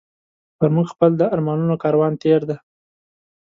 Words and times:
پر 0.57 0.67
موږ 0.75 0.87
خپل 0.93 1.11
د 1.17 1.21
ارمانونو 1.35 1.75
کاروان 1.83 2.13
تېر 2.23 2.41
دی 2.49 2.57